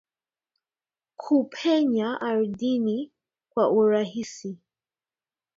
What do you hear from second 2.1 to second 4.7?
ardhini kwa urahisi.